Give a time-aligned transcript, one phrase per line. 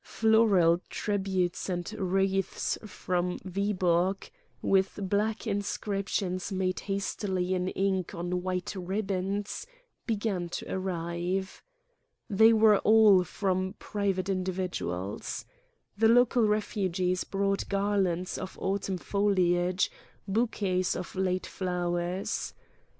[0.03, 8.41] Floral tributes and wreaths from Viborg, with black in scriptions made hastily in ink on
[8.41, 9.67] white ribbons,
[10.07, 11.61] began to arrive.
[12.27, 15.45] They were all from private in dividuals.
[15.95, 19.91] The local refugees brought garlands of autumn foliage,
[20.27, 22.55] bouquets of late flowers.